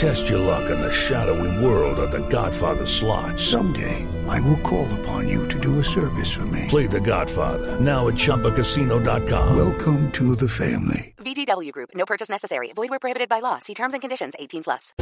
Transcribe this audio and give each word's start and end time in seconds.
Test 0.00 0.30
your 0.30 0.38
luck 0.38 0.70
in 0.70 0.80
the 0.80 0.90
shadowy 0.90 1.62
world 1.62 1.98
of 1.98 2.10
The 2.10 2.26
Godfather 2.30 2.86
slot. 2.86 3.38
Someday, 3.38 4.06
I 4.26 4.40
will 4.40 4.56
call 4.62 4.88
upon 5.00 5.28
you 5.28 5.46
to 5.48 5.60
do 5.60 5.78
a 5.78 5.84
service 5.84 6.32
for 6.32 6.46
me. 6.46 6.64
Play 6.68 6.86
The 6.86 7.02
Godfather 7.02 7.78
now 7.78 8.08
at 8.08 8.14
ChumbaCasino.com. 8.14 9.54
Welcome 9.54 10.10
to 10.12 10.34
the 10.36 10.48
family. 10.48 11.12
VGW 11.18 11.70
Group. 11.72 11.90
No 11.94 12.06
purchase 12.06 12.30
necessary. 12.30 12.72
Void 12.74 12.88
where 12.88 12.98
prohibited 12.98 13.28
by 13.28 13.40
law. 13.40 13.58
See 13.58 13.74
terms 13.74 13.92
and 13.92 14.00
conditions. 14.00 14.32
18 14.38 14.62
plus. 14.62 14.94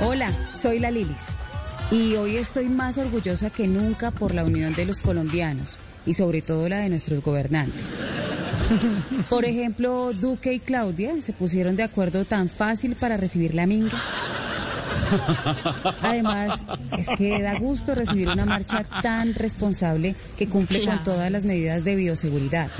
Hola, 0.00 0.30
soy 0.54 0.78
la 0.78 0.92
Lilis 0.92 1.32
y 1.90 2.14
hoy 2.14 2.36
estoy 2.36 2.68
más 2.68 2.96
orgullosa 2.96 3.50
que 3.50 3.66
nunca 3.66 4.12
por 4.12 4.34
la 4.34 4.44
unión 4.44 4.72
de 4.74 4.84
los 4.84 5.00
colombianos 5.00 5.80
y 6.06 6.14
sobre 6.14 6.42
todo 6.42 6.68
la 6.68 6.78
de 6.78 6.88
nuestros 6.88 7.22
gobernantes. 7.22 7.82
Por 9.28 9.44
ejemplo, 9.44 10.12
Duque 10.12 10.54
y 10.54 10.60
Claudia 10.60 11.20
se 11.22 11.32
pusieron 11.32 11.76
de 11.76 11.82
acuerdo 11.82 12.24
tan 12.24 12.48
fácil 12.48 12.96
para 12.96 13.16
recibir 13.16 13.54
la 13.54 13.66
minga. 13.66 14.00
Además, 16.02 16.64
es 16.98 17.08
que 17.16 17.40
da 17.40 17.58
gusto 17.58 17.94
recibir 17.94 18.28
una 18.28 18.44
marcha 18.44 18.84
tan 19.02 19.34
responsable 19.34 20.16
que 20.36 20.48
cumple 20.48 20.84
con 20.84 21.02
todas 21.04 21.30
las 21.30 21.44
medidas 21.44 21.84
de 21.84 21.94
bioseguridad. 21.94 22.70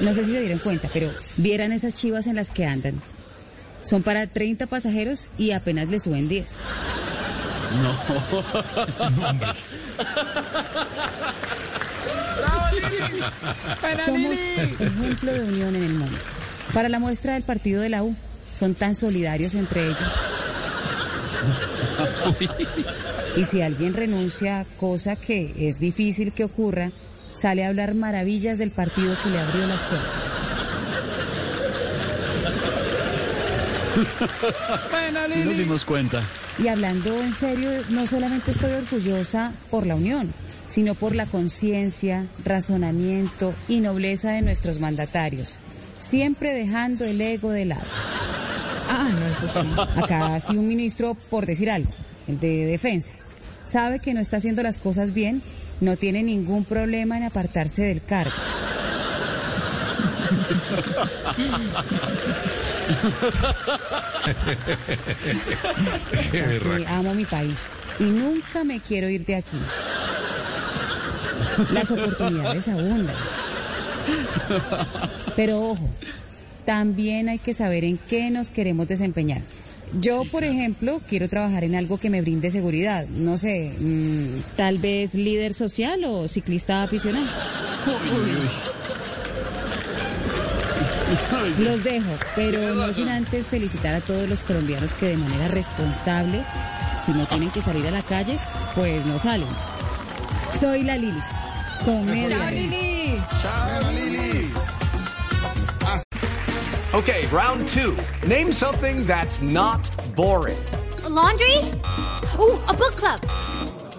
No 0.00 0.14
sé 0.14 0.24
si 0.24 0.32
se 0.32 0.40
dieron 0.40 0.58
cuenta, 0.58 0.88
pero 0.92 1.10
vieran 1.36 1.72
esas 1.72 1.94
chivas 1.94 2.26
en 2.26 2.36
las 2.36 2.50
que 2.50 2.64
andan. 2.64 2.94
Son 3.82 4.02
para 4.02 4.26
30 4.26 4.66
pasajeros 4.66 5.28
y 5.36 5.50
apenas 5.50 5.88
le 5.88 6.00
suben 6.00 6.28
10. 6.28 6.56
Somos 14.04 14.32
ejemplo 14.78 15.32
de 15.32 15.40
unión 15.40 15.76
en 15.76 15.84
el 15.84 15.94
mundo. 15.94 16.18
Para 16.72 16.88
la 16.88 16.98
muestra 16.98 17.34
del 17.34 17.42
partido 17.42 17.82
de 17.82 17.88
la 17.88 18.02
U, 18.02 18.16
son 18.52 18.74
tan 18.74 18.94
solidarios 18.94 19.54
entre 19.54 19.86
ellos. 19.86 20.12
Y 23.36 23.44
si 23.44 23.62
alguien 23.62 23.94
renuncia, 23.94 24.66
cosa 24.78 25.16
que 25.16 25.54
es 25.58 25.78
difícil 25.78 26.32
que 26.32 26.44
ocurra, 26.44 26.90
sale 27.34 27.64
a 27.64 27.68
hablar 27.68 27.94
maravillas 27.94 28.58
del 28.58 28.70
partido 28.70 29.14
que 29.22 29.30
le 29.30 29.38
abrió 29.38 29.66
las 29.66 29.80
puertas. 29.80 30.32
Sí 35.28 35.44
nos 35.44 35.56
dimos 35.56 35.84
cuenta. 35.84 36.22
Y 36.58 36.68
hablando 36.68 37.22
en 37.22 37.32
serio, 37.32 37.70
no 37.88 38.06
solamente 38.06 38.50
estoy 38.50 38.72
orgullosa 38.72 39.52
por 39.70 39.86
la 39.86 39.96
unión, 39.96 40.32
sino 40.66 40.94
por 40.94 41.14
la 41.14 41.26
conciencia, 41.26 42.26
razonamiento 42.44 43.54
y 43.68 43.80
nobleza 43.80 44.32
de 44.32 44.42
nuestros 44.42 44.78
mandatarios, 44.78 45.56
siempre 45.98 46.54
dejando 46.54 47.04
el 47.04 47.20
ego 47.20 47.50
de 47.50 47.64
lado. 47.64 47.86
Ah, 48.88 49.10
no, 49.18 49.26
eso 49.26 49.48
sí. 49.48 50.02
Acá 50.02 50.38
si 50.40 50.58
un 50.58 50.68
ministro, 50.68 51.14
por 51.14 51.46
decir 51.46 51.70
algo, 51.70 51.90
el 52.28 52.38
de 52.38 52.66
defensa, 52.66 53.14
sabe 53.64 54.00
que 54.00 54.14
no 54.14 54.20
está 54.20 54.36
haciendo 54.36 54.62
las 54.62 54.78
cosas 54.78 55.14
bien, 55.14 55.42
no 55.80 55.96
tiene 55.96 56.22
ningún 56.22 56.64
problema 56.64 57.16
en 57.16 57.24
apartarse 57.24 57.82
del 57.82 58.04
cargo. 58.04 58.32
Porque 66.62 66.86
amo 66.88 67.14
mi 67.14 67.24
país 67.24 67.78
y 67.98 68.04
nunca 68.04 68.64
me 68.64 68.80
quiero 68.80 69.08
ir 69.08 69.24
de 69.24 69.36
aquí. 69.36 69.58
Las 71.72 71.90
oportunidades 71.90 72.68
abundan. 72.68 73.14
Pero 75.36 75.70
ojo, 75.70 75.90
también 76.64 77.28
hay 77.28 77.38
que 77.38 77.54
saber 77.54 77.84
en 77.84 77.98
qué 77.98 78.30
nos 78.30 78.50
queremos 78.50 78.88
desempeñar. 78.88 79.42
Yo, 80.00 80.22
por 80.30 80.42
ejemplo, 80.42 81.00
quiero 81.06 81.28
trabajar 81.28 81.64
en 81.64 81.74
algo 81.74 81.98
que 81.98 82.08
me 82.08 82.22
brinde 82.22 82.50
seguridad. 82.50 83.06
No 83.08 83.36
sé, 83.36 83.74
mm, 83.78 84.56
tal 84.56 84.78
vez 84.78 85.14
líder 85.14 85.52
social 85.52 86.04
o 86.04 86.28
ciclista 86.28 86.82
aficionado. 86.82 87.26
Los 91.58 91.84
dejo, 91.84 92.10
pero 92.34 92.74
no 92.74 92.92
sin 92.92 93.08
antes 93.08 93.46
felicitar 93.46 93.94
a 93.94 94.00
todos 94.00 94.28
los 94.28 94.42
colombianos 94.42 94.94
que 94.94 95.08
de 95.08 95.16
manera 95.16 95.48
responsable, 95.48 96.44
si 97.04 97.12
no 97.12 97.26
tienen 97.26 97.50
que 97.50 97.60
salir 97.60 97.86
a 97.86 97.90
la 97.90 98.02
calle, 98.02 98.38
pues 98.74 99.04
no 99.06 99.18
salen. 99.18 99.48
Soy 100.58 100.82
la 100.84 100.96
Lilis. 100.96 101.26
Comedia. 101.84 102.50
Okay, 106.94 107.26
round 107.28 107.66
two. 107.68 107.96
Name 108.26 108.52
something 108.52 109.06
that's 109.06 109.40
not 109.40 109.80
boring. 110.14 110.58
A 111.04 111.08
laundry? 111.08 111.56
Ooh, 112.38 112.60
a 112.68 112.74
book 112.74 112.96
club. 112.96 113.20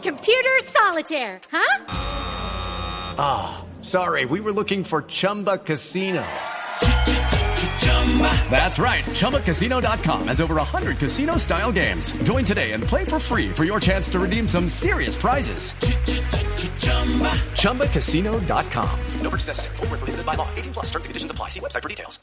Computer 0.02 0.60
solitaire, 0.64 1.40
huh? 1.52 1.86
Ah, 3.18 3.66
sorry, 3.82 4.26
we 4.26 4.40
were 4.40 4.52
looking 4.52 4.84
for 4.84 5.02
Chumba 5.04 5.58
Casino. 5.58 6.24
That's 8.52 8.78
right. 8.78 9.04
ChumbaCasino.com 9.06 10.28
has 10.28 10.40
over 10.40 10.56
100 10.56 11.00
casino 11.00 11.38
style 11.38 11.72
games. 11.72 12.12
Join 12.24 12.46
today 12.46 12.74
and 12.74 12.84
play 12.84 13.04
for 13.06 13.18
free 13.18 13.50
for 13.50 13.64
your 13.64 13.80
chance 13.80 14.08
to 14.10 14.20
redeem 14.20 14.48
some 14.48 14.70
serious 14.70 15.16
prizes. 15.16 15.72
ChumbaCasino.com. 17.58 19.00
No 19.22 19.30
purchase 19.30 19.48
necessary. 19.48 19.78
Where 19.78 19.88
prohibited 19.88 20.26
by 20.26 20.36
law. 20.36 20.48
18 20.56 20.74
plus 20.74 20.86
terms 20.92 21.06
and 21.06 21.10
conditions 21.10 21.32
apply. 21.32 21.50
See 21.50 21.60
website 21.60 21.82
for 21.82 21.90
details. 21.90 22.20